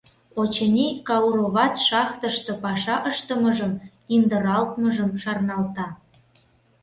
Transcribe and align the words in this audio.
Очыни, 0.41 0.87
Кауроват 1.07 1.73
шахтыште 1.87 2.53
паша 2.63 2.95
ыштымыжым, 3.09 3.73
индыралтмыжым 4.13 5.11
шарналта. 5.23 5.87